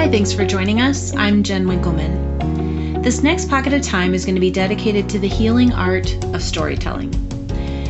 [0.00, 1.14] Hi, thanks for joining us.
[1.14, 3.02] I'm Jen Winkleman.
[3.02, 6.42] This next pocket of time is going to be dedicated to the healing art of
[6.42, 7.12] storytelling.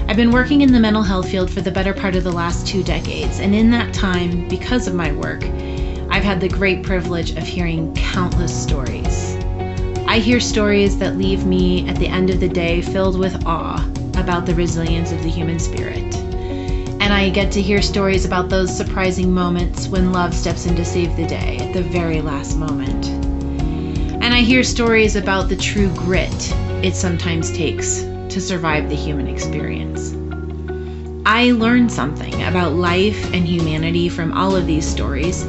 [0.09, 2.67] I've been working in the mental health field for the better part of the last
[2.67, 5.45] two decades, and in that time, because of my work,
[6.11, 9.37] I've had the great privilege of hearing countless stories.
[10.09, 13.89] I hear stories that leave me at the end of the day filled with awe
[14.17, 16.10] about the resilience of the human spirit.
[17.11, 20.85] And I get to hear stories about those surprising moments when love steps in to
[20.85, 23.09] save the day at the very last moment.
[24.23, 29.27] And I hear stories about the true grit it sometimes takes to survive the human
[29.27, 30.15] experience.
[31.27, 35.43] I learned something about life and humanity from all of these stories,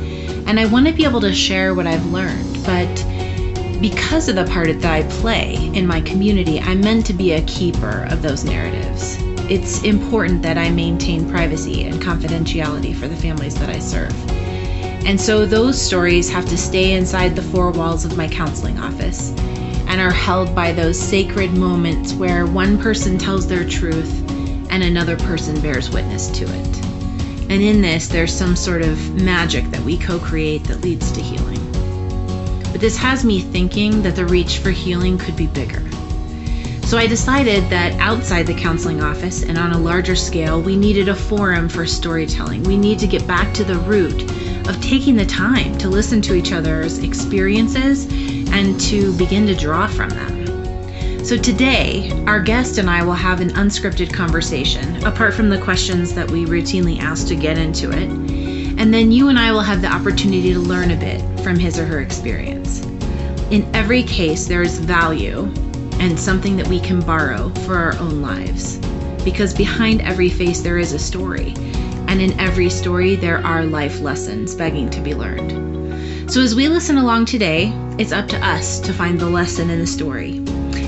[0.48, 4.46] and I want to be able to share what I've learned, but because of the
[4.46, 8.44] part that I play in my community, I'm meant to be a keeper of those
[8.44, 9.21] narratives.
[9.52, 14.16] It's important that I maintain privacy and confidentiality for the families that I serve.
[15.06, 19.32] And so those stories have to stay inside the four walls of my counseling office
[19.88, 24.24] and are held by those sacred moments where one person tells their truth
[24.70, 26.86] and another person bears witness to it.
[27.52, 31.22] And in this, there's some sort of magic that we co create that leads to
[31.22, 31.60] healing.
[32.72, 35.91] But this has me thinking that the reach for healing could be bigger.
[36.92, 41.08] So I decided that outside the counseling office and on a larger scale, we needed
[41.08, 42.64] a forum for storytelling.
[42.64, 44.30] We need to get back to the root
[44.68, 48.08] of taking the time to listen to each other's experiences
[48.52, 51.24] and to begin to draw from them.
[51.24, 56.14] So today, our guest and I will have an unscripted conversation, apart from the questions
[56.16, 58.10] that we routinely ask to get into it.
[58.10, 61.80] And then you and I will have the opportunity to learn a bit from his
[61.80, 62.82] or her experience.
[63.50, 65.50] In every case, there is value
[66.02, 68.80] and something that we can borrow for our own lives.
[69.24, 71.54] Because behind every face, there is a story.
[72.08, 76.32] And in every story, there are life lessons begging to be learned.
[76.32, 79.80] So as we listen along today, it's up to us to find the lesson in
[79.80, 80.38] the story.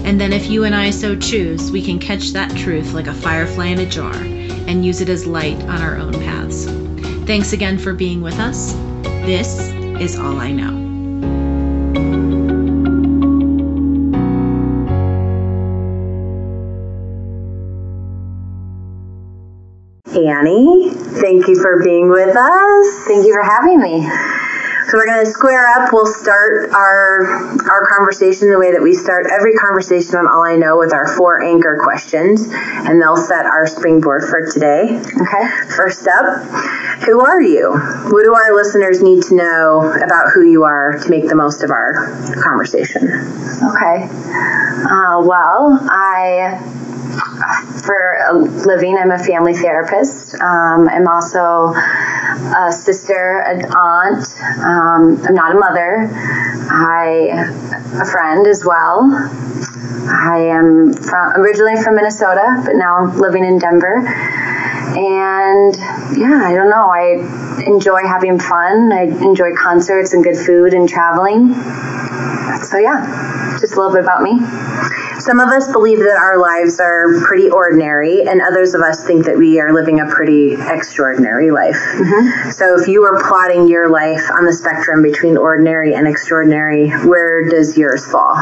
[0.04, 3.14] And then, if you and I so choose, we can catch that truth like a
[3.14, 6.66] firefly in a jar and use it as light on our own paths.
[7.28, 8.74] Thanks again for being with us.
[9.04, 9.60] This
[10.02, 10.93] is All I Know.
[20.16, 23.06] Annie, thank you for being with us.
[23.08, 24.08] Thank you for having me.
[24.88, 25.94] So we're going to square up.
[25.94, 27.26] We'll start our
[27.68, 31.08] our conversation the way that we start every conversation on All I Know with our
[31.16, 35.00] four anchor questions, and they'll set our springboard for today.
[35.00, 35.48] Okay.
[35.76, 36.44] First up,
[37.06, 37.72] who are you?
[37.72, 41.64] What do our listeners need to know about who you are to make the most
[41.64, 41.94] of our
[42.44, 43.08] conversation?
[43.08, 44.04] Okay.
[44.04, 46.83] Uh, well, I
[47.84, 50.36] for a living, I'm a family therapist.
[50.36, 54.26] Um, I'm also a sister, an aunt.
[54.60, 56.10] Um, I'm not a mother.
[56.72, 57.52] I
[58.02, 59.12] a friend as well.
[60.06, 64.06] I am from originally from Minnesota, but now living in Denver.
[64.96, 65.76] And
[66.18, 66.90] yeah, I don't know.
[66.90, 68.92] I enjoy having fun.
[68.92, 71.54] I enjoy concerts and good food and traveling.
[72.64, 75.03] So yeah, just a little bit about me.
[75.24, 79.26] Some of us believe that our lives are pretty ordinary, and others of us think
[79.26, 81.78] that we are living a pretty extraordinary life.
[81.78, 82.52] Mm-hmm.
[82.52, 87.48] So, if you were plotting your life on the spectrum between ordinary and extraordinary, where
[87.48, 88.36] does yours fall?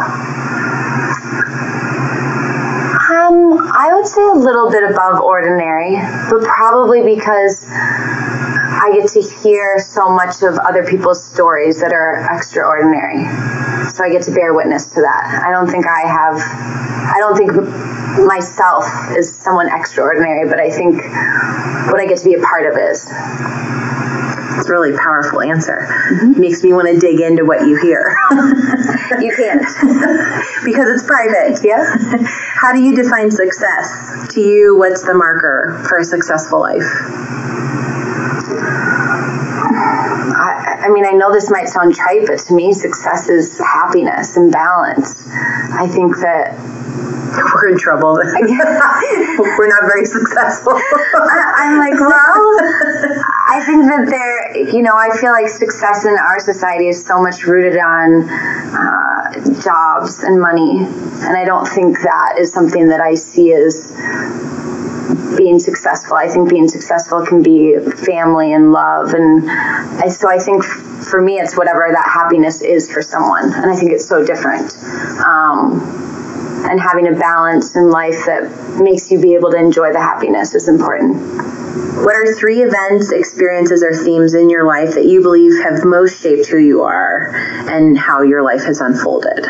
[3.12, 5.98] Um, I would say a little bit above ordinary,
[6.32, 12.28] but probably because I get to hear so much of other people's stories that are
[12.36, 13.61] extraordinary.
[13.94, 15.44] So I get to bear witness to that.
[15.46, 17.52] I don't think I have, I don't think
[18.26, 18.86] myself
[19.18, 21.02] is someone extraordinary, but I think
[21.92, 23.10] what I get to be a part of is.
[24.58, 25.88] It's a really powerful answer.
[25.90, 26.40] Mm-hmm.
[26.40, 28.16] Makes me want to dig into what you hear.
[29.20, 29.62] you can't.
[30.64, 31.60] because it's private.
[31.64, 31.84] Yeah.
[32.28, 34.28] How do you define success?
[34.34, 36.84] To you, what's the marker for a successful life?
[40.82, 44.38] I, I mean, I know this might sound trite, but to me, success is happiness
[44.38, 45.28] and balance.
[45.30, 46.58] I think that
[47.54, 48.20] we're in trouble.
[48.20, 50.74] I guess we're not very successful.
[50.74, 52.58] I'm like, well,
[53.48, 57.22] I think that there, you know, I feel like success in our society is so
[57.22, 63.02] much rooted on uh, jobs and money, and I don't think that is something that
[63.02, 63.92] I see as
[65.38, 66.16] being successful.
[66.16, 71.22] I think being successful can be family and love, and I, so I think for
[71.22, 74.74] me, it's whatever that happiness is for someone, and I think it's so different.
[75.26, 76.10] Um,
[76.70, 80.54] and having a balance in life that makes you be able to enjoy the happiness
[80.54, 81.18] is important.
[81.96, 86.22] What are three events, experiences, or themes in your life that you believe have most
[86.22, 89.46] shaped who you are and how your life has unfolded?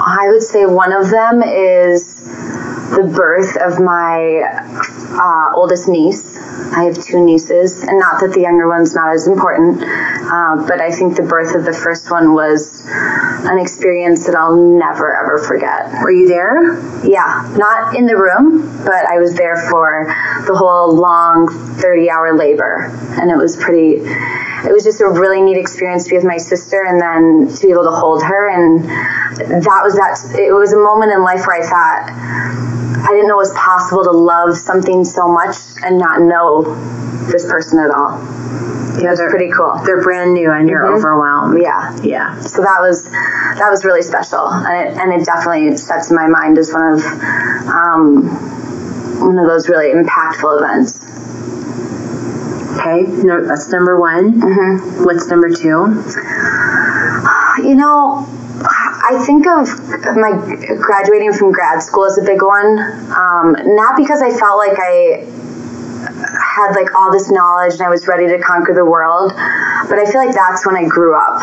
[0.00, 2.17] I would say one of them is
[2.90, 4.42] the birth of my
[5.20, 6.38] uh, oldest niece.
[6.72, 10.80] I have two nieces, and not that the younger one's not as important, uh, but
[10.80, 15.38] I think the birth of the first one was an experience that I'll never ever
[15.38, 16.02] forget.
[16.02, 16.80] Were you there?
[17.06, 20.06] Yeah, not in the room, but I was there for
[20.46, 24.02] the whole long 30 hour labor, and it was pretty.
[24.58, 27.66] It was just a really neat experience to be with my sister, and then to
[27.66, 30.38] be able to hold her, and that was that.
[30.38, 32.10] It was a moment in life where I thought
[33.08, 36.60] I didn't know it was possible to love something so much and not know
[37.32, 38.20] this person at all.
[39.00, 39.80] Yeah, they're pretty cool.
[39.82, 40.98] They're brand new and you're mm-hmm.
[40.98, 41.62] overwhelmed.
[41.62, 42.38] Yeah, yeah.
[42.40, 46.26] So that was that was really special, and it and it definitely sets in my
[46.26, 47.00] mind as one of
[47.72, 48.28] um,
[49.24, 51.00] one of those really impactful events.
[52.78, 54.38] Okay, no, that's number one.
[54.38, 55.04] Mm-hmm.
[55.04, 56.04] What's number two?
[57.66, 58.26] You know,
[59.08, 59.66] I think of
[60.18, 60.32] my
[60.76, 62.78] graduating from grad school as a big one,
[63.10, 65.24] um, not because I felt like I
[66.38, 70.04] had like all this knowledge and I was ready to conquer the world, but I
[70.04, 71.40] feel like that's when I grew up.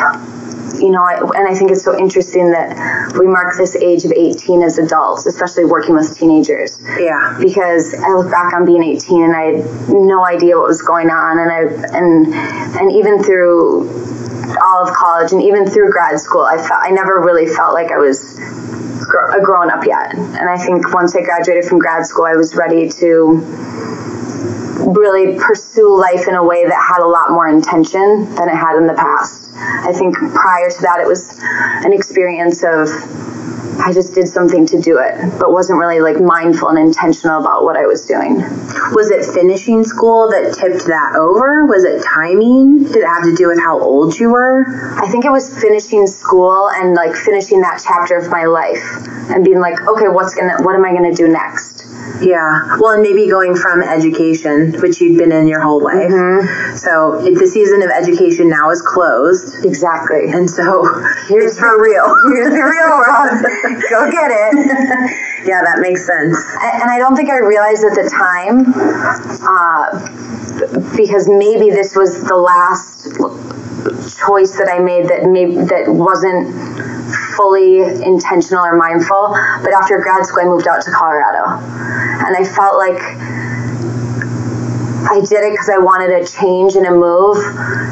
[0.77, 4.11] You know, I, and I think it's so interesting that we mark this age of
[4.11, 6.77] 18 as adults, especially working with teenagers.
[6.99, 7.37] Yeah.
[7.41, 11.09] Because I look back on being 18 and I had no idea what was going
[11.09, 11.61] on, and I
[11.97, 12.33] and
[12.77, 17.21] and even through all of college and even through grad school, I felt I never
[17.21, 20.15] really felt like I was a grown up yet.
[20.15, 23.41] And I think once I graduated from grad school, I was ready to
[24.85, 28.77] really pursue life in a way that had a lot more intention than it had
[28.77, 29.51] in the past.
[29.55, 32.89] I think prior to that, it was an experience of
[33.79, 37.63] I just did something to do it, but wasn't really like mindful and intentional about
[37.63, 38.37] what I was doing.
[38.93, 41.65] Was it finishing school that tipped that over?
[41.65, 42.83] Was it timing?
[42.85, 44.65] Did it have to do with how old you were?
[44.97, 48.83] I think it was finishing school and like finishing that chapter of my life
[49.29, 51.84] and being like, okay, what's gonna, what am I gonna do next?
[52.21, 52.77] Yeah.
[52.79, 56.09] Well, and maybe going from education, which you'd been in your whole life.
[56.09, 56.75] Mm-hmm.
[56.75, 59.65] So it, the season of education now is closed.
[59.65, 60.31] Exactly.
[60.31, 60.85] And so
[61.27, 62.05] here's for real.
[62.35, 63.81] Here's the real world.
[63.89, 64.55] Go get it.
[65.47, 66.37] yeah, that makes sense.
[66.61, 68.73] And I don't think I realized at the time,
[69.47, 73.17] uh, because maybe this was the last
[74.17, 76.94] choice that I made that maybe that wasn't
[77.35, 79.35] fully intentional or mindful.
[79.61, 81.61] But after grad school, I moved out to Colorado,
[82.25, 83.01] and I felt like
[85.07, 87.37] I did it because I wanted a change and a move,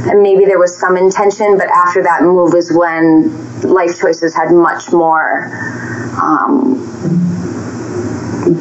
[0.08, 1.58] and maybe there was some intention.
[1.58, 5.46] But after that move was when life choices had much more
[6.22, 6.82] um,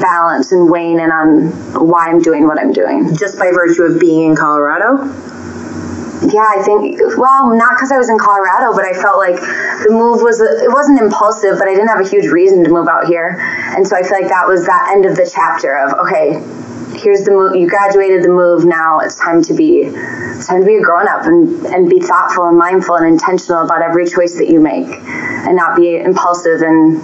[0.00, 1.50] balance and weighing in on
[1.88, 3.16] why I'm doing what I'm doing.
[3.16, 5.31] Just by virtue of being in Colorado
[6.30, 9.90] yeah, I think well, not because I was in Colorado, but I felt like the
[9.90, 13.06] move was it wasn't impulsive, but I didn't have a huge reason to move out
[13.06, 16.38] here, and so I feel like that was that end of the chapter of okay,
[16.94, 17.56] here's the move.
[17.56, 18.64] You graduated the move.
[18.64, 21.98] Now it's time to be it's time to be a grown up and and be
[21.98, 26.62] thoughtful and mindful and intentional about every choice that you make, and not be impulsive
[26.62, 27.02] and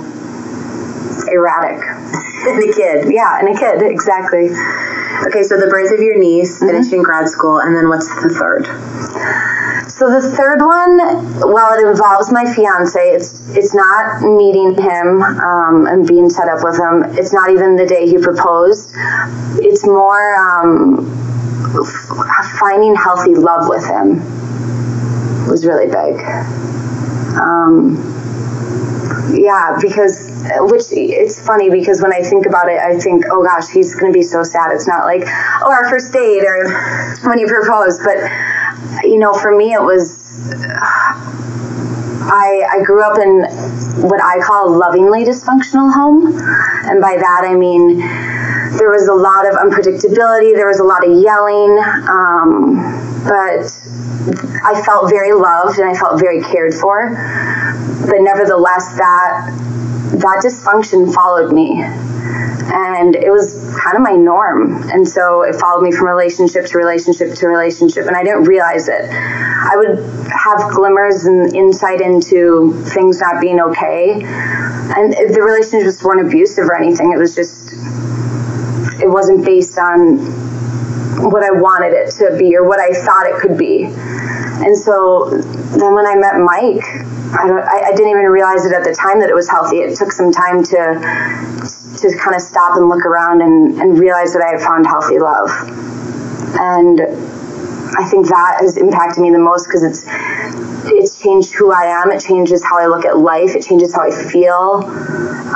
[1.26, 1.82] erratic.
[2.46, 4.48] and a kid, yeah, and a kid, exactly.
[5.26, 6.68] Okay, so the birth of your niece, mm-hmm.
[6.68, 8.66] finishing grad school, and then what's the third?
[9.90, 10.98] So the third one,
[11.50, 16.62] while it involves my fiance, it's it's not meeting him um, and being set up
[16.62, 17.04] with him.
[17.18, 18.92] It's not even the day he proposed.
[19.58, 21.08] It's more um,
[22.60, 24.22] finding healthy love with him
[25.48, 26.20] was really big.
[27.40, 28.17] Um,
[29.32, 30.30] yeah, because
[30.60, 34.12] which it's funny because when I think about it, I think, oh gosh, he's going
[34.12, 34.72] to be so sad.
[34.72, 35.22] It's not like,
[35.62, 36.68] oh, our first date or
[37.24, 38.16] when he proposed, but
[39.04, 40.26] you know, for me, it was.
[42.30, 43.44] I, I grew up in
[44.06, 46.26] what I call a lovingly dysfunctional home.
[46.26, 47.98] And by that, I mean
[48.76, 53.64] there was a lot of unpredictability, there was a lot of yelling, um, but
[54.64, 57.10] I felt very loved and I felt very cared for.
[58.06, 59.52] But nevertheless, that
[60.12, 61.82] that dysfunction followed me.
[62.70, 64.90] And it was kind of my norm.
[64.90, 68.88] And so it followed me from relationship to relationship to relationship and i didn't realize
[68.88, 69.08] it.
[69.10, 69.98] I would
[70.30, 74.12] have glimmers and insight into things not being okay.
[74.22, 77.72] And the relationships weren't abusive or anything it was just
[79.00, 80.47] it wasn't based on
[81.20, 85.28] what i wanted it to be or what i thought it could be and so
[85.76, 86.84] then when i met mike
[87.30, 89.78] I, I didn't even realize it at the time that it was healthy.
[89.78, 90.78] It took some time to
[92.00, 95.18] to kind of stop and look around and, and realize that I had found healthy
[95.18, 95.50] love.
[96.58, 97.00] and
[97.96, 100.04] I think that has impacted me the most because it's
[100.90, 102.10] it's changed who I am.
[102.12, 103.54] It changes how I look at life.
[103.54, 104.84] It changes how I feel.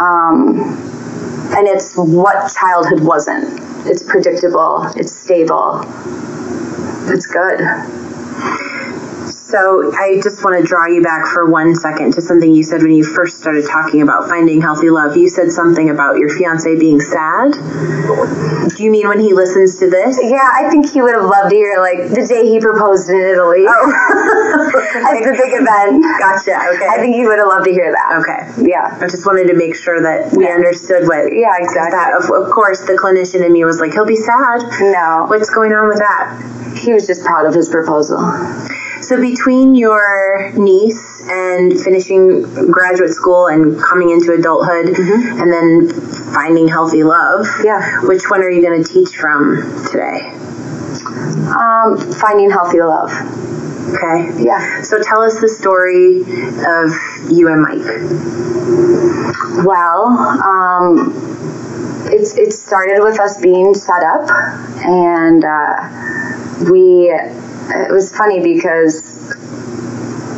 [0.00, 0.58] Um,
[1.54, 3.60] and it's what childhood wasn't.
[3.84, 4.84] It's predictable.
[4.96, 5.82] It's stable.
[7.08, 8.01] It's good.
[9.52, 12.80] So I just want to draw you back for one second to something you said
[12.80, 15.14] when you first started talking about finding healthy love.
[15.14, 17.52] You said something about your fiance being sad.
[17.52, 20.18] Do you mean when he listens to this?
[20.22, 23.20] Yeah, I think he would have loved to hear like the day he proposed in
[23.20, 23.66] Italy.
[23.68, 23.92] Oh.
[25.12, 26.00] At the big event.
[26.18, 26.56] Gotcha.
[26.72, 26.88] Okay.
[26.88, 28.24] I think he would have loved to hear that.
[28.24, 28.70] Okay.
[28.72, 28.96] Yeah.
[29.02, 30.54] I just wanted to make sure that we Yeah.
[30.54, 31.28] understood what.
[31.28, 31.92] Yeah, exactly.
[31.92, 34.64] That of, of course the clinician in me was like, he'll be sad.
[34.80, 35.26] No.
[35.28, 36.40] What's going on with that?
[36.80, 38.16] He was just proud of his proposal.
[39.02, 45.88] So between your niece and finishing graduate school and coming into adulthood, and then
[46.32, 48.00] finding healthy love, Yeah.
[48.02, 50.30] which one are you going to teach from today?
[51.58, 53.10] Um, finding healthy love.
[53.94, 54.44] Okay.
[54.44, 54.82] Yeah.
[54.82, 57.84] So tell us the story of you and Mike.
[59.66, 61.12] Well, um,
[62.06, 64.30] it's it started with us being set up,
[64.84, 67.12] and uh, we.
[67.74, 69.21] It was funny because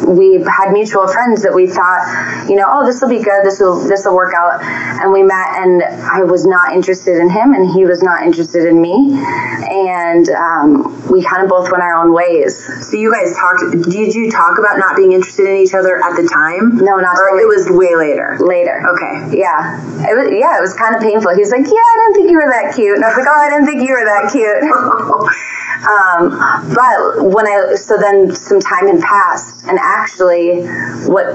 [0.07, 3.45] we had mutual friends that we thought, you know, oh, this will be good.
[3.45, 4.63] This will this will work out.
[4.63, 8.67] And we met, and I was not interested in him, and he was not interested
[8.67, 12.59] in me, and um, we kind of both went our own ways.
[12.89, 13.61] So you guys talked.
[13.91, 16.77] Did you talk about not being interested in each other at the time?
[16.77, 18.39] No, not Or it was way later.
[18.41, 18.83] later.
[18.95, 19.39] Okay.
[19.39, 20.29] Yeah, it was.
[20.31, 21.35] Yeah, it was kind of painful.
[21.35, 23.41] He's like, "Yeah, I didn't think you were that cute," and I was like, "Oh,
[23.41, 24.63] I didn't think you were that cute."
[25.85, 26.31] um,
[26.75, 30.67] but when I so then some time had passed, and actually,
[31.07, 31.27] what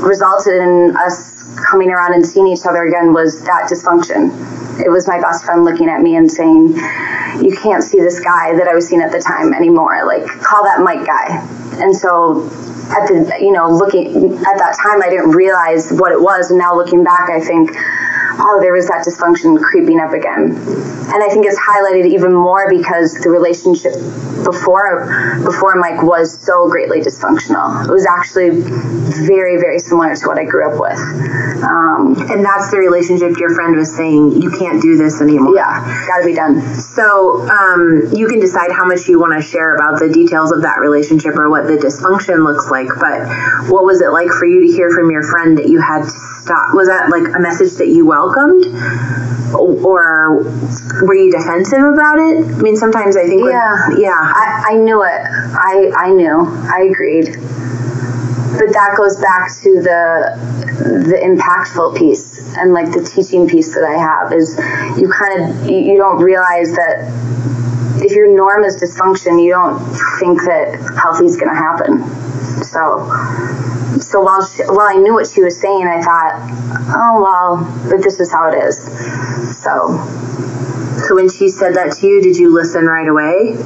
[0.00, 1.36] resulted in us
[1.70, 4.30] coming around and seeing each other again was that dysfunction.
[4.84, 6.76] It was my best friend looking at me and saying,
[7.42, 10.04] "You can't see this guy that I was seeing at the time anymore.
[10.06, 11.44] Like, call that Mike guy."
[11.80, 12.48] And so
[12.90, 14.06] at the you know looking
[14.38, 17.70] at that time i didn't realize what it was and now looking back i think
[18.38, 22.68] oh there was that dysfunction creeping up again and i think it's highlighted even more
[22.70, 23.92] because the relationship
[24.44, 25.06] before
[25.44, 28.50] before mike was so greatly dysfunctional it was actually
[29.26, 30.98] very very similar to what i grew up with
[31.58, 35.54] um, And that's the relationship your friend was saying you can't do this anymore.
[35.54, 39.74] yeah gotta be done So um, you can decide how much you want to share
[39.74, 42.88] about the details of that relationship or what the dysfunction looks like.
[42.88, 43.26] But
[43.70, 46.10] what was it like for you to hear from your friend that you had to
[46.10, 46.74] stop?
[46.74, 50.42] Was that like a message that you welcomed, or
[51.02, 52.44] were you defensive about it?
[52.44, 53.42] I mean, sometimes I think.
[53.48, 53.88] Yeah.
[53.96, 54.12] yeah.
[54.12, 55.08] I, I knew it.
[55.08, 56.46] I, I knew.
[56.46, 57.26] I agreed.
[58.58, 63.84] But that goes back to the the impactful piece and like the teaching piece that
[63.84, 64.56] I have is
[64.98, 67.12] you kind of you, you don't realize that
[68.00, 69.78] if your norm is dysfunction, you don't
[70.20, 71.98] think that healthy is going to happen.
[72.62, 73.08] So
[74.00, 76.34] so while she, while I knew what she was saying, I thought,
[76.96, 78.76] oh well, but this is how it is.
[79.62, 79.96] So
[81.06, 83.56] So when she said that to you, did you listen right away?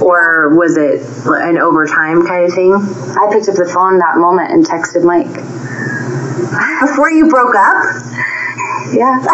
[0.00, 2.72] Or was it an overtime kind of thing?
[2.74, 5.32] I picked up the phone that moment and texted Mike.
[6.80, 7.84] Before you broke up?
[8.92, 9.24] Yeah.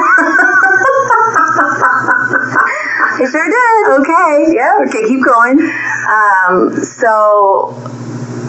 [3.11, 4.01] I sure did.
[4.01, 4.55] Okay.
[4.55, 4.79] Yeah.
[4.87, 5.59] Okay, keep going.
[6.09, 7.75] Um, so,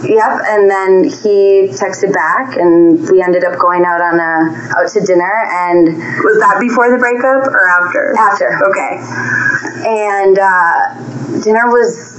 [0.04, 0.40] yep.
[0.48, 5.00] And then he texted back, and we ended up going out on a out to
[5.00, 5.32] dinner.
[5.50, 8.14] And Was that before the breakup or after?
[8.18, 8.98] after, Okay.
[9.86, 12.16] and uh, dinner was.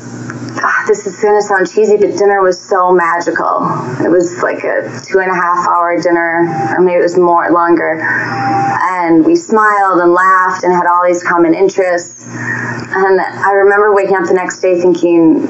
[0.64, 3.64] ah, this is gonna sound cheesy, but dinner was so magical.
[4.04, 6.46] It was like a two and a half hour dinner,
[6.78, 8.00] or maybe it was more longer.
[8.02, 12.26] And we smiled and laughed and had all these common interests.
[12.28, 15.48] And I remember waking up the next day thinking,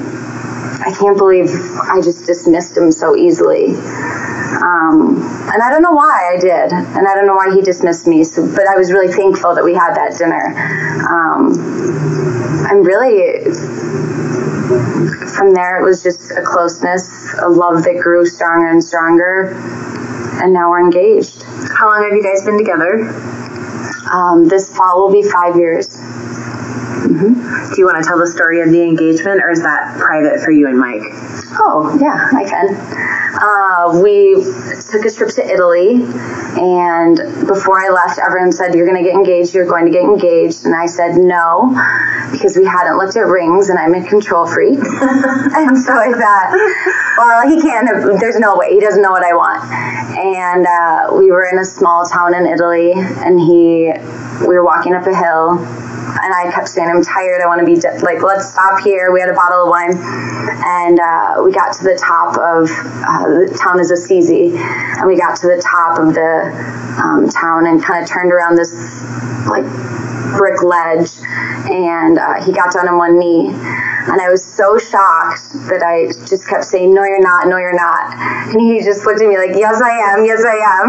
[0.84, 1.48] I can't believe
[1.80, 3.74] I just dismissed him so easily.
[4.62, 5.22] Um,
[5.52, 8.24] and I don't know why I did, and I don't know why he dismissed me.
[8.24, 10.54] So, but I was really thankful that we had that dinner.
[11.08, 11.54] Um,
[12.66, 13.44] I'm really
[15.36, 15.80] from there.
[15.80, 19.54] It was just a closeness, a love that grew stronger and stronger,
[20.42, 21.42] and now we're engaged.
[21.42, 23.08] How long have you guys been together?
[24.12, 25.96] Um, this fall will be five years.
[27.02, 30.50] Do you want to tell the story of the engagement or is that private for
[30.50, 31.02] you and Mike?
[31.58, 33.12] Oh, yeah, I can.
[33.32, 34.34] Uh, we
[34.90, 36.04] took a trip to Italy,
[36.54, 37.16] and
[37.46, 40.64] before I left, everyone said, You're going to get engaged, you're going to get engaged.
[40.64, 41.72] And I said, No,
[42.30, 44.78] because we hadn't looked at rings, and I'm a control freak.
[44.78, 46.50] and so I thought,
[47.18, 49.64] Well, he can't, there's no way, he doesn't know what I want.
[50.16, 53.92] And uh, we were in a small town in Italy, and he,
[54.40, 55.91] we were walking up a hill.
[56.22, 57.42] And I kept saying, I'm tired.
[57.42, 59.12] I want to be de- like, let's stop here.
[59.12, 63.46] We had a bottle of wine, and uh, we got to the top of uh,
[63.46, 66.50] the town is Assisi, and we got to the top of the
[67.02, 68.72] um, town and kind of turned around this
[69.50, 69.66] like
[70.38, 71.10] brick ledge,
[71.68, 73.50] and uh, he got down on one knee.
[74.02, 77.74] And I was so shocked that I just kept saying, No, you're not, no, you're
[77.74, 78.14] not.
[78.50, 80.88] And he just looked at me like, Yes, I am, yes, I am.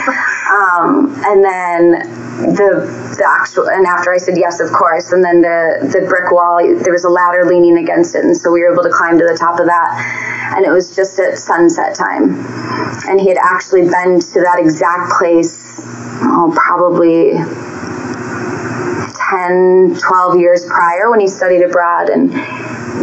[1.24, 1.90] and then
[2.56, 6.32] the, the actual, and after I said yes, of course, and then the, the brick
[6.32, 8.24] wall, there was a ladder leaning against it.
[8.24, 10.54] And so we were able to climb to the top of that.
[10.56, 12.40] And it was just at sunset time.
[13.08, 15.80] And he had actually been to that exact place,
[16.24, 17.32] oh, probably
[19.30, 22.08] 10, 12 years prior when he studied abroad.
[22.08, 22.32] And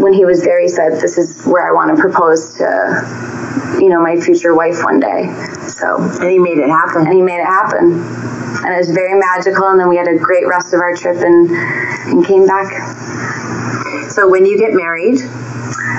[0.02, 3.90] when he was there, he said, This is where I want to propose to, you
[3.90, 5.30] know, my future wife one day.
[5.78, 7.06] So, and he made it happen.
[7.06, 8.02] And he made it happen.
[8.66, 9.68] And it was very magical.
[9.68, 12.74] And then we had a great rest of our trip and, and came back.
[14.10, 15.20] So, when you get married?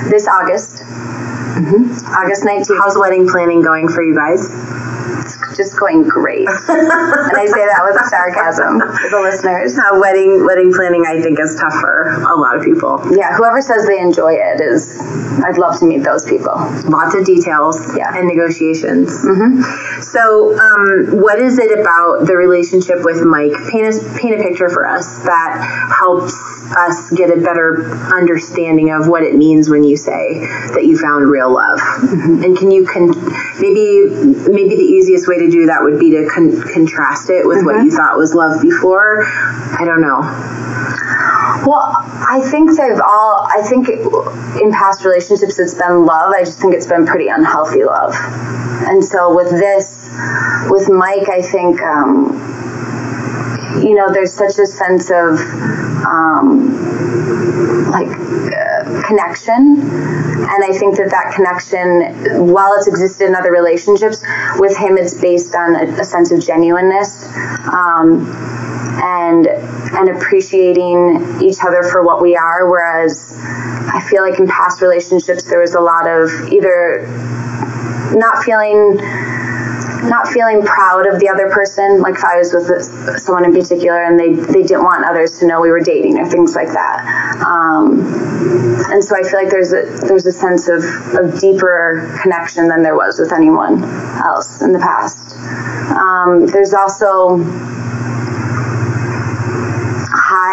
[0.09, 0.83] This August.
[0.83, 2.13] Mm-hmm.
[2.13, 2.77] August 19th.
[2.77, 4.68] How's wedding planning going for you guys?
[5.59, 6.47] Just going great.
[6.47, 9.77] and I say that with sarcasm for the listeners.
[9.77, 13.03] Uh, wedding wedding planning, I think, is tough for a lot of people.
[13.11, 14.97] Yeah, whoever says they enjoy it is.
[15.43, 16.55] I'd love to meet those people.
[16.87, 18.15] Lots of details yeah.
[18.15, 19.11] and negotiations.
[19.11, 20.01] Mm-hmm.
[20.01, 23.53] So, um, what is it about the relationship with Mike?
[23.69, 26.33] Paint a paint a picture for us that helps
[26.71, 30.39] us get a better understanding of what it means when you say
[30.73, 31.79] that you found real love.
[31.79, 32.43] Mm-hmm.
[32.43, 33.09] And can you con-
[33.59, 34.07] maybe
[34.49, 37.65] maybe the easiest way to do that would be to con- contrast it with mm-hmm.
[37.65, 39.23] what you thought was love before?
[39.25, 40.19] I don't know.
[41.65, 43.47] Well, I think they've all.
[43.49, 46.33] I think in past relationships it's been love.
[46.33, 48.15] I just think it's been pretty unhealthy love.
[48.87, 50.09] And so with this,
[50.69, 51.81] with Mike, I think.
[51.81, 52.45] Um,
[53.83, 55.39] you know, there's such a sense of
[56.05, 58.68] um, like uh,
[59.09, 64.23] connection, and I think that that connection, while it's existed in other relationships,
[64.57, 67.27] with him it's based on a, a sense of genuineness.
[67.67, 68.29] Um,
[69.01, 73.33] and and appreciating each other for what we are whereas
[73.93, 77.07] i feel like in past relationships there was a lot of either
[78.15, 78.99] not feeling
[80.03, 82.01] not feeling proud of the other person.
[82.01, 85.47] Like if I was with someone in particular and they, they didn't want others to
[85.47, 87.43] know we were dating or things like that.
[87.45, 87.99] Um,
[88.91, 90.83] and so I feel like there's a there's a sense of,
[91.15, 93.83] of deeper connection than there was with anyone
[94.23, 95.35] else in the past.
[95.95, 97.37] Um, there's also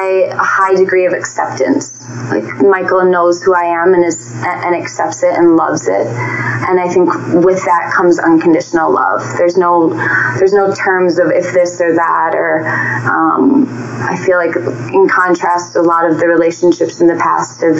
[0.06, 1.96] high a high degree of acceptance
[2.30, 6.06] like Michael knows who I am and is and accepts it and loves it.
[6.06, 7.08] And I think
[7.44, 9.22] with that comes unconditional love.
[9.36, 9.90] There's no
[10.38, 12.66] there's no terms of if this or that or
[13.08, 13.66] um,
[14.02, 14.54] I feel like
[14.92, 17.76] in contrast a lot of the relationships in the past have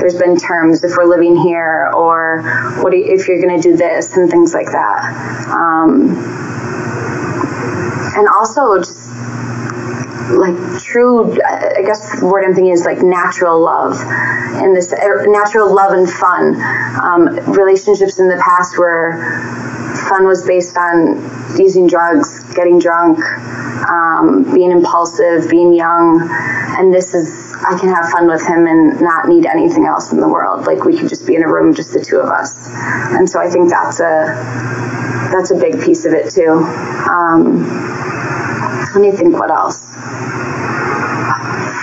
[0.00, 2.42] there's been terms if we're living here or
[2.82, 5.48] what you, if you're going to do this and things like that.
[5.48, 6.48] Um,
[8.16, 9.07] and also just
[10.30, 13.96] like true i guess the word i'm thinking is like natural love.
[14.00, 16.54] And this er, natural love and fun.
[17.00, 19.18] Um, relationships in the past where
[20.08, 23.18] fun was based on using drugs getting drunk
[23.88, 26.28] um, being impulsive being young.
[26.78, 30.20] And this is i can have fun with him and not need anything else in
[30.20, 30.66] the world.
[30.66, 32.68] Like we could just be in a room just the two of us.
[33.16, 34.34] And so i think that's a
[35.32, 36.52] that's a big piece of it too.
[37.08, 38.17] Um,
[38.94, 39.84] let me think what else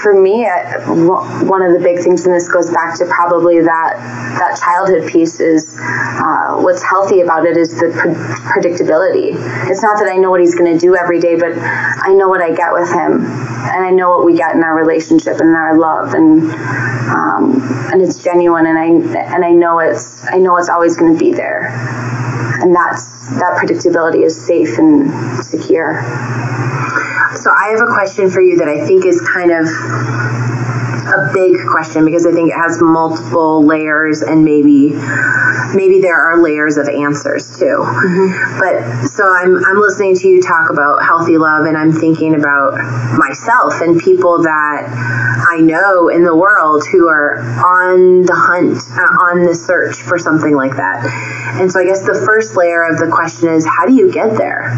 [0.05, 3.97] for me, one of the big things, and this goes back to probably that
[4.37, 9.33] that childhood piece, is uh, what's healthy about it is the pre- predictability.
[9.67, 12.29] It's not that I know what he's going to do every day, but I know
[12.29, 15.49] what I get with him, and I know what we get in our relationship and
[15.49, 16.51] in our love, and
[17.09, 21.13] um, and it's genuine, and I and I know it's I know it's always going
[21.13, 21.73] to be there,
[22.65, 25.07] and that's that predictability is safe and
[25.45, 26.01] secure.
[27.37, 29.67] So I have a question for you that I think is kind of
[31.05, 34.89] a big question because I think it has multiple layers and maybe
[35.75, 37.65] maybe there are layers of answers too.
[37.65, 38.59] Mm-hmm.
[38.59, 42.73] But so I'm I'm listening to you talk about healthy love and I'm thinking about
[43.17, 44.87] myself and people that
[45.47, 50.17] I know in the world who are on the hunt uh, on the search for
[50.17, 51.05] something like that.
[51.59, 54.37] And so I guess the first layer of the question is how do you get
[54.37, 54.73] there?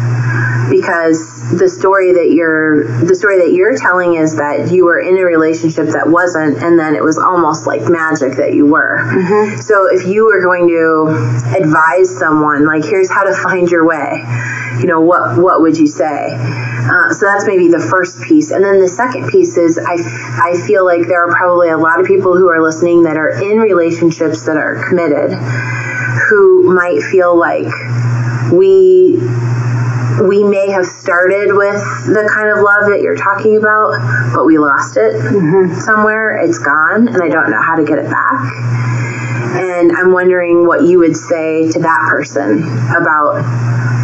[0.70, 5.18] Because the story that you're the story that you're telling is that you were in
[5.18, 8.98] a relationship that wasn't and then it was almost like magic that you were.
[8.98, 9.60] Mm-hmm.
[9.60, 14.24] so if you were going to advise someone like here's how to find your way
[14.78, 16.36] you know what what would you say?
[16.36, 18.50] Uh, so that's maybe the first piece.
[18.50, 19.96] And then the second piece is I,
[20.40, 23.30] I feel like there are probably a lot of people who are listening that are
[23.30, 27.66] in relationships that are committed who might feel like
[28.52, 29.16] we
[30.26, 33.94] we may have started with the kind of love that you're talking about,
[34.34, 35.74] but we lost it mm-hmm.
[35.80, 36.38] somewhere.
[36.38, 38.52] It's gone, and I don't know how to get it back.
[39.58, 43.42] And I'm wondering what you would say to that person about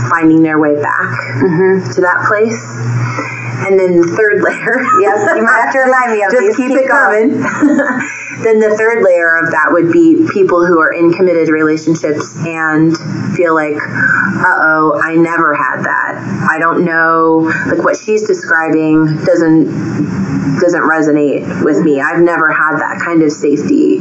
[0.09, 1.93] finding their way back mm-hmm.
[1.93, 3.44] to that place.
[3.55, 4.83] And then the third layer.
[5.01, 7.41] yes, you might have to remind me of Just keep, keep it coming.
[8.43, 12.97] then the third layer of that would be people who are in committed relationships and
[13.37, 16.49] feel like, uh oh, I never had that.
[16.51, 20.25] I don't know, like what she's describing doesn't
[20.61, 22.01] doesn't resonate with me.
[22.01, 23.99] I've never had that kind of safety,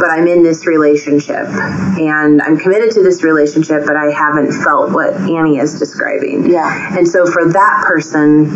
[0.00, 4.92] but I'm in this relationship and I'm committed to this relationship, but I haven't felt
[4.92, 6.50] what Annie is describing.
[6.50, 6.96] Yeah.
[6.96, 8.46] And so for that person,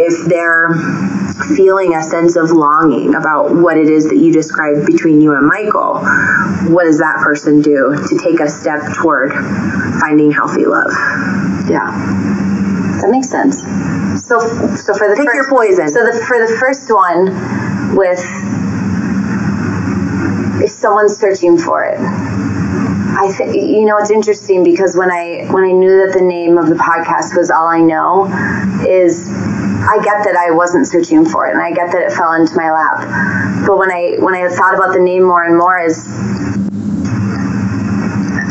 [0.00, 0.74] if they're
[1.56, 5.46] feeling a sense of longing about what it is that you described between you and
[5.46, 5.98] Michael,
[6.72, 9.32] what does that person do to take a step toward
[10.00, 10.92] finding healthy love?
[11.68, 11.90] Yeah,
[13.00, 13.62] that makes sense.
[14.26, 15.88] So, so for the pick first, your poison.
[15.88, 18.20] So the, for the first one, with
[20.62, 21.98] if someone's searching for it.
[23.16, 26.58] I think you know it's interesting because when I when I knew that the name
[26.58, 28.26] of the podcast was all I know
[28.86, 29.28] is
[29.84, 32.56] I get that I wasn't searching for it, and I get that it fell into
[32.56, 33.66] my lap.
[33.66, 36.08] But when I when I thought about the name more and more, is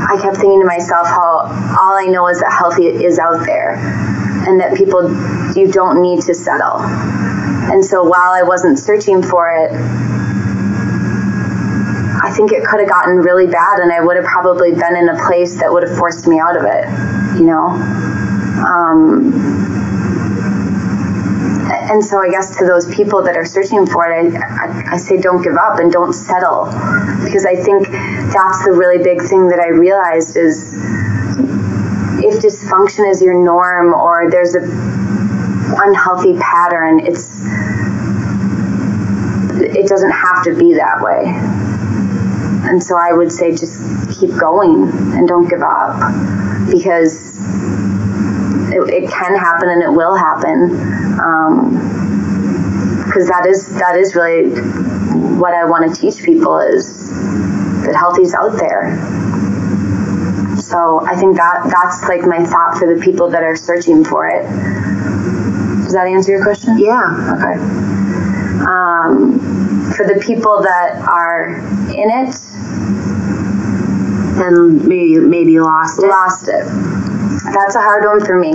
[0.06, 1.50] I kept thinking to myself how
[1.82, 3.74] all I know is that healthy is out there,
[4.48, 5.10] and that people
[5.58, 6.78] you don't need to settle.
[7.74, 9.72] And so while I wasn't searching for it,
[12.22, 15.10] I think it could have gotten really bad, and I would have probably been in
[15.10, 16.86] a place that would have forced me out of it.
[17.40, 17.70] You know.
[18.64, 19.83] Um,
[21.90, 24.98] and so I guess to those people that are searching for it, I, I, I,
[24.98, 26.66] say don't give up and don't settle,
[27.24, 30.74] because I think that's the really big thing that I realized is
[32.24, 37.30] if dysfunction is your norm or there's a unhealthy pattern, it's
[39.60, 41.24] it doesn't have to be that way.
[42.70, 46.00] And so I would say just keep going and don't give up
[46.72, 47.33] because
[48.74, 50.70] it, it can happen and it will happen.
[53.06, 54.50] Because um, that is that is really
[55.38, 57.10] what I want to teach people is
[57.86, 58.98] that healthy's out there.
[60.58, 64.28] So I think that that's like my thought for the people that are searching for
[64.28, 64.44] it.
[65.84, 66.80] Does that answer your question?
[66.80, 67.38] Yeah.
[67.38, 67.60] Okay.
[68.66, 71.60] Um, for the people that are
[71.92, 72.36] in it
[74.42, 76.08] and maybe maybe lost it.
[76.08, 78.54] Lost it that's a hard one for me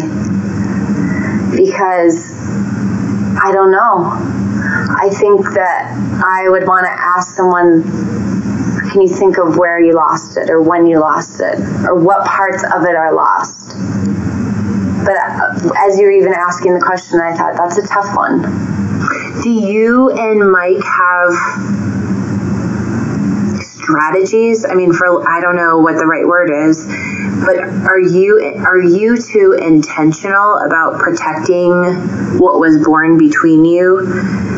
[1.56, 2.32] because
[3.40, 4.12] I don't know.
[5.00, 5.92] I think that
[6.24, 7.82] I would want to ask someone,
[8.90, 12.26] can you think of where you lost it or when you lost it or what
[12.26, 13.76] parts of it are lost?
[15.04, 18.42] But uh, as you're even asking the question, I thought that's a tough one.
[19.42, 21.32] Do you and Mike have
[23.62, 24.64] strategies?
[24.64, 26.86] I mean, for I don't know what the right word is
[27.44, 31.70] but are you are you two intentional about protecting
[32.38, 34.01] what was born between you?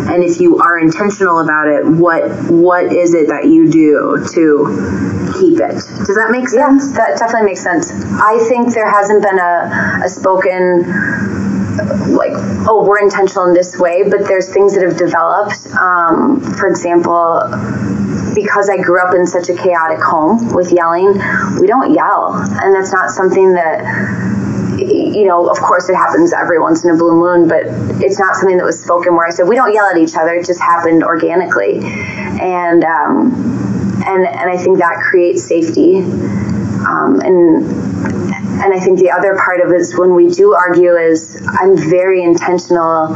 [0.08, 5.32] And if you are intentional about it, what what is it that you do to
[5.38, 5.74] keep it?
[5.74, 6.90] Does that make sense?
[6.90, 7.92] Yeah, that definitely makes sense.
[7.92, 11.30] I think there hasn't been a, a spoken
[12.10, 12.32] like
[12.68, 17.40] oh we're intentional in this way but there's things that have developed um, for example
[18.34, 21.14] because I grew up in such a chaotic home with yelling,
[21.60, 22.34] we don't yell.
[22.34, 23.84] And that's not something that,
[24.78, 27.62] you know, of course it happens every once in a blue moon, but
[28.02, 30.34] it's not something that was spoken where I said, we don't yell at each other.
[30.34, 31.80] It just happened organically.
[31.82, 35.98] And, um, and, and I think that creates safety.
[35.98, 37.90] Um, and
[38.60, 41.78] and I think the other part of it is when we do argue is I'm
[41.78, 43.06] very intentional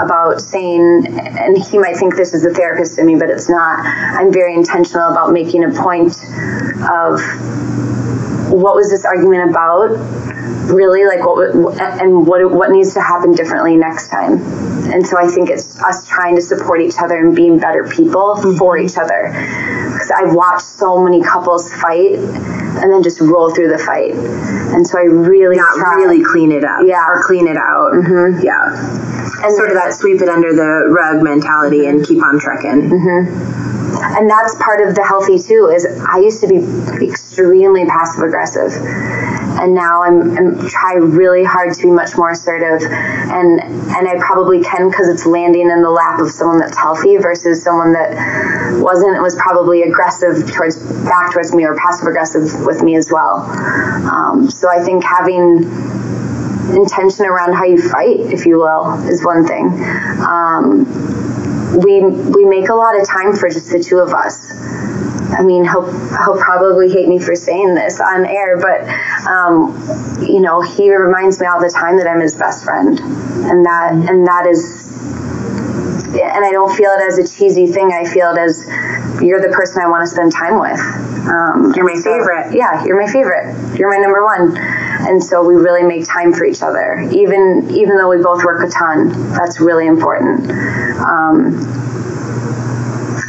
[0.00, 3.80] about saying, and he might think this is a therapist in me, but it's not.
[3.84, 6.12] I'm very intentional about making a point
[6.88, 7.20] of
[8.50, 9.88] what was this argument about
[10.70, 11.54] really like what
[12.00, 14.38] and what what needs to happen differently next time
[14.92, 18.36] and so i think it's us trying to support each other and being better people
[18.36, 18.56] mm-hmm.
[18.56, 19.28] for each other
[19.92, 22.18] because i've watched so many couples fight
[22.82, 24.12] and then just roll through the fight.
[24.74, 25.94] And so I really not try.
[25.94, 27.06] really clean it up, Yeah.
[27.06, 28.44] or clean it out, mm-hmm.
[28.44, 29.13] yeah,
[29.44, 32.90] and sort of that sweep it under the rug mentality and keep on trucking.
[32.90, 36.58] and that's part of the healthy too is i used to be
[37.04, 38.72] extremely passive aggressive
[39.60, 42.82] and now I'm, I'm try really hard to be much more assertive.
[42.90, 47.16] And and i probably can because it's landing in the lap of someone that's healthy
[47.18, 52.82] versus someone that wasn't was probably aggressive towards back towards me or passive aggressive with
[52.82, 53.46] me as well.
[54.10, 56.03] Um, so i think having
[56.72, 59.66] intention around how you fight if you will is one thing
[60.20, 60.84] um,
[61.82, 64.52] we we make a lot of time for just the two of us.
[65.36, 68.86] I mean, he'll he'll probably hate me for saying this on air, but
[69.26, 69.74] um,
[70.22, 73.92] you know, he reminds me all the time that I'm his best friend, and that
[73.92, 74.86] and that is,
[76.14, 77.90] and I don't feel it as a cheesy thing.
[77.92, 78.64] I feel it as
[79.20, 80.78] you're the person I want to spend time with.
[81.26, 82.54] Um, You're my so- favorite.
[82.54, 83.78] Yeah, you're my favorite.
[83.78, 84.54] You're my number one,
[85.06, 87.00] and so we really make time for each other.
[87.12, 90.50] Even even though we both work a ton, that's really important.
[91.00, 91.60] Um,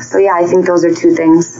[0.01, 1.55] so yeah, I think those are two things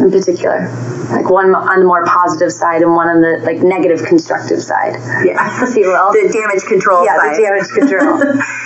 [0.00, 0.68] in particular.
[1.10, 4.94] Like one on the more positive side and one on the like negative constructive side.
[5.24, 6.12] Yeah, If you will.
[6.12, 7.36] the damage control yeah, side.
[7.36, 8.42] the damage control.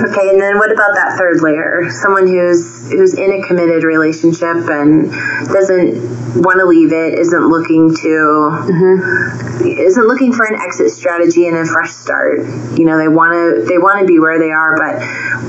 [0.00, 1.90] Okay, and then what about that third layer?
[1.90, 5.10] Someone who's who's in a committed relationship and
[5.48, 9.66] doesn't want to leave it, isn't looking to mm-hmm.
[9.66, 12.40] isn't looking for an exit strategy and a fresh start.
[12.78, 15.02] You know, they want to they want to be where they are, but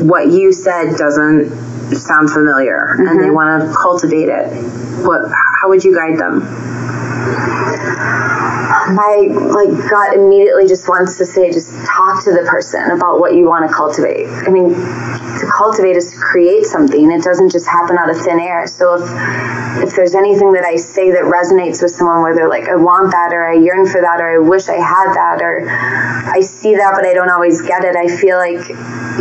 [0.06, 3.34] what you said doesn't sound familiar, and they mm-hmm.
[3.34, 4.48] want to cultivate it.
[5.06, 5.32] What?
[5.62, 6.42] How would you guide them?
[8.94, 13.36] My like gut immediately just wants to say just talk to the person about what
[13.36, 14.28] you want to cultivate.
[14.28, 17.12] I mean to cultivate is to create something.
[17.12, 18.68] It doesn't just happen out of thin air.
[18.68, 19.10] So if
[19.82, 23.10] if there's anything that i say that resonates with someone where they're like i want
[23.12, 25.66] that or i yearn for that or i wish i had that or
[26.30, 28.68] i see that but i don't always get it i feel like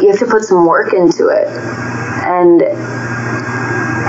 [0.02, 1.46] you have to put some work into it.
[1.46, 2.62] And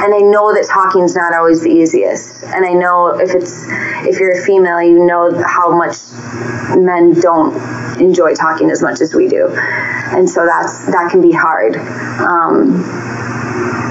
[0.03, 2.43] and I know that talking's not always the easiest.
[2.43, 3.65] And I know if it's
[4.07, 5.95] if you're a female, you know how much
[6.75, 7.53] men don't
[8.01, 11.75] enjoy talking as much as we do, and so that's that can be hard.
[11.75, 13.20] Um,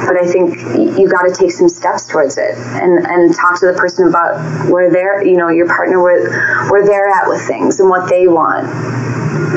[0.07, 0.57] but I think
[0.99, 4.71] you got to take some steps towards it and and talk to the person about
[4.71, 8.27] where they're you know your partner where where they're at with things and what they
[8.27, 8.67] want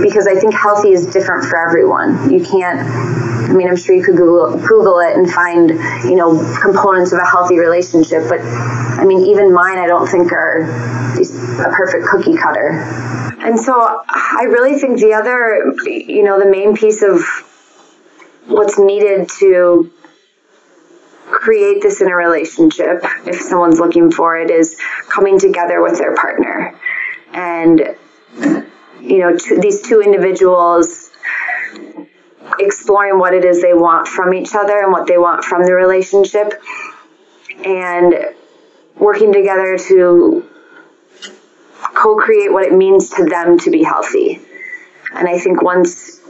[0.02, 2.32] because I think healthy is different for everyone.
[2.32, 2.80] You can't.
[2.80, 7.20] I mean, I'm sure you could Google Google it and find you know components of
[7.20, 12.36] a healthy relationship, but I mean, even mine, I don't think are a perfect cookie
[12.38, 12.70] cutter.
[13.40, 13.74] And so,
[14.08, 17.22] I really think the other, you know, the main piece of
[18.48, 19.92] what's needed to
[21.44, 24.78] create this in a relationship, if someone's looking for it, is
[25.10, 26.80] coming together with their partner
[27.34, 27.80] and
[29.02, 31.12] you know, these two individuals
[32.60, 35.74] exploring what it is they want from each other and what they want from the
[35.74, 36.54] relationship
[37.66, 38.14] and
[38.96, 40.48] working together to
[41.94, 44.40] co-create what it means to them to be healthy.
[45.14, 46.22] And I think once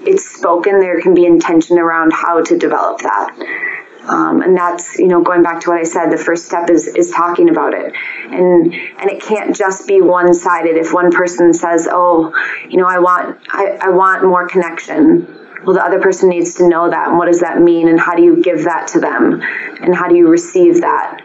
[0.00, 3.73] it's spoken, there can be intention around how to develop that.
[4.06, 6.10] Um, and that's you know going back to what I said.
[6.10, 10.34] The first step is is talking about it, and and it can't just be one
[10.34, 10.76] sided.
[10.76, 12.34] If one person says, "Oh,
[12.68, 15.26] you know, I want I, I want more connection,"
[15.64, 18.14] well, the other person needs to know that, and what does that mean, and how
[18.14, 19.40] do you give that to them,
[19.80, 21.22] and how do you receive that?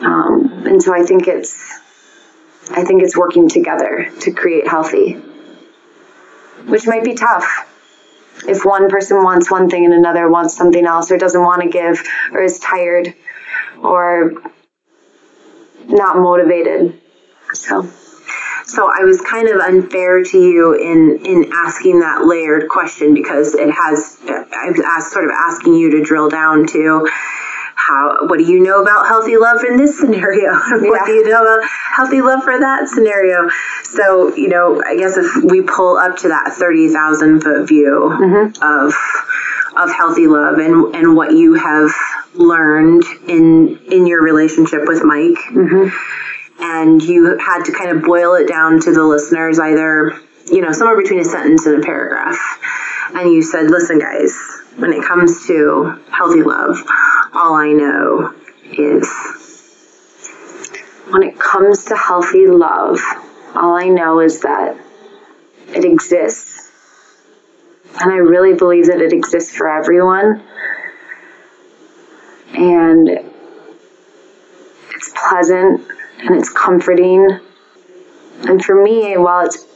[0.00, 1.78] Um, and so I think it's
[2.72, 5.12] I think it's working together to create healthy,
[6.66, 7.68] which might be tough
[8.46, 11.68] if one person wants one thing and another wants something else or doesn't want to
[11.68, 12.02] give
[12.32, 13.14] or is tired
[13.82, 14.32] or
[15.86, 17.00] not motivated.
[17.54, 17.90] So
[18.64, 23.54] So I was kind of unfair to you in in asking that layered question because
[23.54, 27.08] it has I was asked, sort of asking you to drill down to
[27.86, 30.52] how what do you know about healthy love in this scenario?
[30.70, 33.48] what do you know about healthy love for that scenario?
[33.84, 38.10] So you know, I guess if we pull up to that thirty thousand foot view
[38.12, 38.62] mm-hmm.
[38.62, 38.94] of
[39.76, 41.90] of healthy love and and what you have
[42.34, 46.62] learned in in your relationship with Mike mm-hmm.
[46.62, 50.72] and you had to kind of boil it down to the listeners either you know
[50.72, 52.38] somewhere between a sentence and a paragraph
[53.14, 54.38] and you said listen guys
[54.76, 56.82] when it comes to healthy love
[57.34, 59.08] all i know is
[61.10, 63.00] when it comes to healthy love
[63.54, 64.76] all i know is that
[65.68, 66.70] it exists
[68.00, 70.42] and i really believe that it exists for everyone
[72.54, 73.08] and
[74.94, 75.86] it's pleasant
[76.18, 77.40] and it's comforting.
[78.44, 79.66] And for me, while it's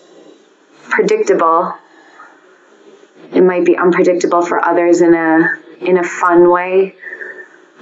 [0.89, 1.75] predictable,
[3.33, 6.95] it might be unpredictable for others in a in a fun way.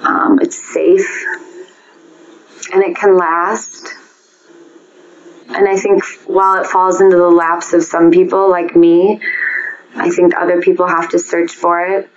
[0.04, 1.24] Um, it's safe
[2.72, 3.88] and it can last.
[5.48, 9.20] And I think while it falls into the laps of some people like me,
[9.94, 12.10] I think other people have to search for it,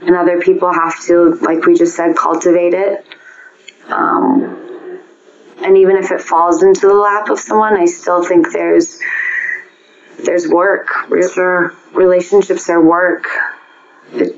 [0.00, 3.06] and other people have to, like we just said, cultivate it.
[3.86, 5.00] Um,
[5.58, 8.98] and even if it falls into the lap of someone, I still think there's
[10.24, 10.88] there's work.
[11.32, 11.74] Sure.
[11.92, 13.26] Relationships are work.
[14.12, 14.36] It,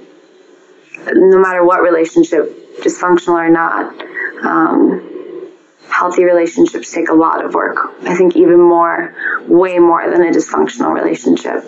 [1.07, 4.03] no matter what relationship, dysfunctional or not.
[4.45, 5.53] Um,
[5.89, 7.95] healthy relationships take a lot of work.
[8.03, 9.15] I think even more,
[9.47, 11.65] way more than a dysfunctional relationship.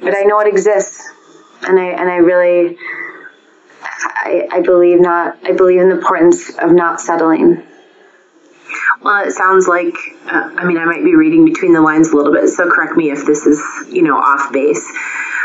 [0.00, 1.08] But I know it exists,
[1.62, 2.76] and I and I really,
[3.82, 5.38] I, I believe not.
[5.44, 7.62] I believe in the importance of not settling.
[9.00, 9.94] Well, it sounds like,
[10.26, 12.96] uh, I mean, I might be reading between the lines a little bit, so correct
[12.96, 14.84] me if this is, you know, off base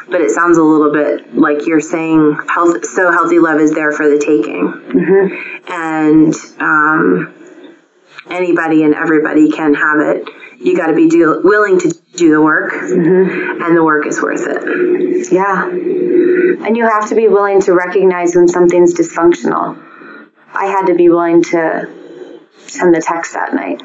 [0.10, 3.92] but it sounds a little bit like you're saying health, so healthy love is there
[3.92, 4.68] for the taking.
[4.92, 5.72] Mm-hmm.
[5.72, 7.34] and um,
[8.30, 10.28] anybody and everybody can have it.
[10.60, 13.62] You got to be do, willing to do the work mm-hmm.
[13.64, 15.32] and the work is worth it.
[15.32, 15.68] Yeah.
[15.68, 19.82] And you have to be willing to recognize when something's dysfunctional.
[20.54, 21.90] I had to be willing to
[22.68, 23.82] send the text that night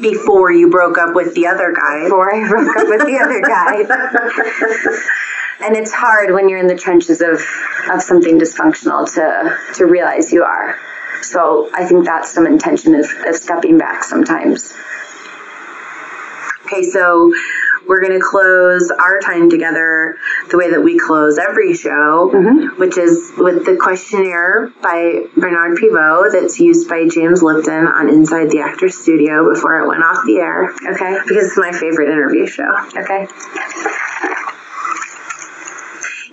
[0.00, 2.04] before you broke up with the other guy.
[2.04, 3.82] Before I broke up with the other guy.
[5.66, 7.40] and it's hard when you're in the trenches of,
[7.90, 10.76] of something dysfunctional to, to realize you are.
[11.22, 14.74] So I think that's some intention of, of stepping back sometimes.
[16.66, 17.32] Okay, so
[17.92, 20.16] we're going to close our time together
[20.48, 22.80] the way that we close every show, mm-hmm.
[22.80, 28.50] which is with the questionnaire by Bernard Pivot that's used by James Lipton on Inside
[28.50, 30.72] the Actors Studio before it went off the air.
[30.72, 31.18] Okay.
[31.28, 32.72] Because it's my favorite interview show.
[32.96, 33.28] Okay.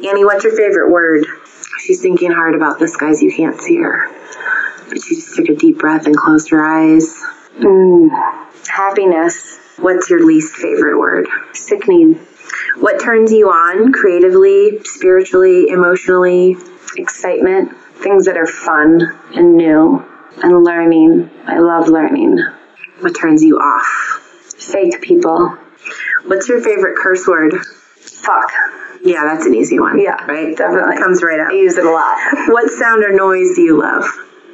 [0.07, 1.25] Annie, what's your favorite word?
[1.79, 3.21] She's thinking hard about this, guys.
[3.21, 4.07] You can't see her.
[4.87, 7.21] But she just took a deep breath and closed her eyes.
[7.59, 8.07] Mm.
[8.69, 9.58] Happiness.
[9.81, 11.27] What's your least favorite word?
[11.53, 12.15] Sickening.
[12.75, 16.57] What turns you on creatively, spiritually, emotionally?
[16.97, 17.75] Excitement.
[17.95, 19.01] Things that are fun
[19.33, 20.05] and new
[20.43, 21.29] and learning.
[21.45, 22.39] I love learning.
[22.99, 24.21] What turns you off?
[24.57, 25.57] Fake people.
[26.25, 27.53] What's your favorite curse word?
[27.65, 28.51] Fuck.
[29.01, 29.99] Yeah, that's an easy one.
[29.99, 30.55] Yeah, right?
[30.57, 30.97] Definitely.
[30.97, 31.51] Comes right out.
[31.51, 32.17] I use it a lot.
[32.47, 34.05] what sound or noise do you love?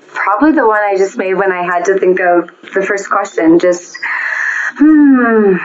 [0.08, 3.60] Probably the one I just made when I had to think of the first question.
[3.60, 3.98] Just
[4.78, 5.58] Hmm.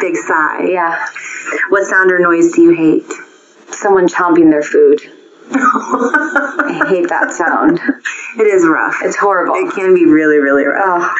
[0.00, 0.66] Big sigh.
[0.70, 1.06] Yeah.
[1.68, 3.10] What sound or noise do you hate?
[3.72, 5.00] Someone chomping their food.
[5.50, 7.78] I hate that sound.
[8.38, 8.98] It is rough.
[9.02, 9.54] It's horrible.
[9.54, 10.82] It can be really, really rough.
[10.84, 11.14] Oh.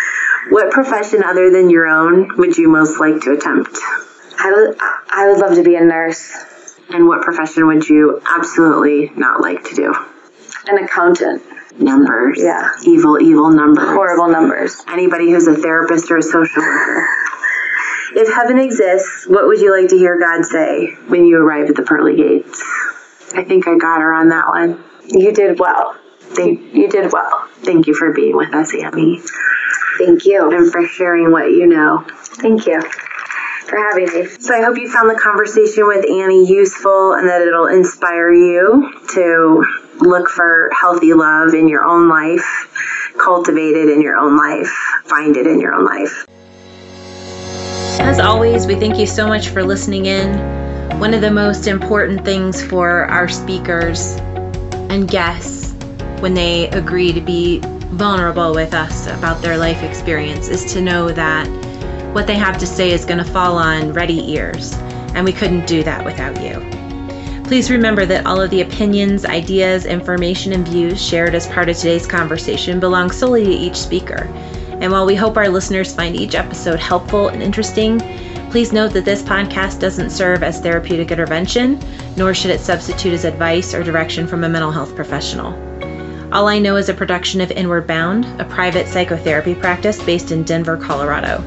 [0.50, 3.78] What profession other than your own would you most like to attempt?
[4.38, 4.76] I would,
[5.10, 6.32] I would love to be a nurse.
[6.90, 9.94] And what profession would you absolutely not like to do?
[10.68, 11.42] An accountant.
[11.78, 12.38] Numbers.
[12.40, 12.70] Yeah.
[12.84, 13.88] Evil, evil numbers.
[13.88, 14.82] Horrible numbers.
[14.88, 17.06] Anybody who's a therapist or a social worker.
[18.14, 21.76] If heaven exists, what would you like to hear God say when you arrive at
[21.76, 22.62] the pearly gates?
[23.34, 24.82] I think I got her on that one.
[25.04, 25.96] You did well.
[26.20, 27.48] Thank, you you did well.
[27.58, 29.20] Thank you for being with us, Amy.
[29.98, 30.50] Thank you.
[30.50, 32.06] And for sharing what you know.
[32.08, 32.82] Thank you
[33.66, 34.26] for having me.
[34.26, 38.92] So I hope you found the conversation with Annie useful and that it'll inspire you
[39.14, 39.64] to
[40.00, 44.72] look for healthy love in your own life, cultivate it in your own life,
[45.04, 46.26] find it in your own life.
[47.98, 50.38] As always, we thank you so much for listening in.
[51.00, 54.16] One of the most important things for our speakers
[54.88, 55.72] and guests
[56.20, 61.10] when they agree to be vulnerable with us about their life experience is to know
[61.10, 61.46] that
[62.16, 64.72] what they have to say is going to fall on ready ears,
[65.14, 66.58] and we couldn't do that without you.
[67.44, 71.76] Please remember that all of the opinions, ideas, information, and views shared as part of
[71.76, 74.28] today's conversation belong solely to each speaker
[74.80, 77.98] and while we hope our listeners find each episode helpful and interesting,
[78.50, 81.80] please note that this podcast doesn't serve as therapeutic intervention,
[82.16, 85.54] nor should it substitute as advice or direction from a mental health professional.
[86.32, 90.42] All I Know is a production of Inward Bound, a private psychotherapy practice based in
[90.42, 91.42] Denver, Colorado.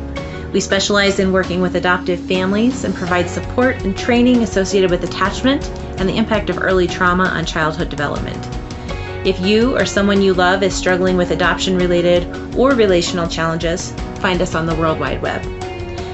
[0.51, 5.69] We specialize in working with adoptive families and provide support and training associated with attachment
[5.99, 8.47] and the impact of early trauma on childhood development.
[9.27, 13.91] If you or someone you love is struggling with adoption related or relational challenges,
[14.21, 15.43] find us on the World Wide Web.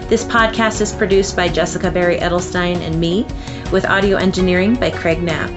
[0.09, 3.25] This podcast is produced by Jessica Barry Edelstein and me,
[3.71, 5.49] with audio engineering by Craig Knapp.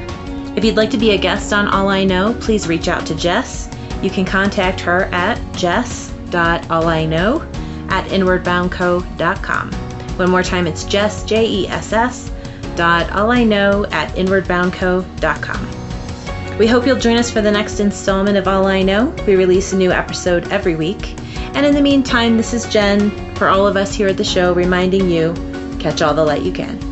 [0.57, 3.14] If you'd like to be a guest on All I Know, please reach out to
[3.16, 3.68] Jess.
[4.03, 9.72] You can contact her at jess jess.alliknow at inwardboundco.com.
[10.18, 12.32] One more time, it's jess, J E S S,
[12.74, 16.59] dot all I know at inwardboundco.com.
[16.59, 19.14] We hope you'll join us for the next installment of All I Know.
[19.28, 21.16] We release a new episode every week.
[21.55, 24.53] And in the meantime, this is Jen for all of us here at the show
[24.53, 25.34] reminding you
[25.78, 26.88] catch all the light you can.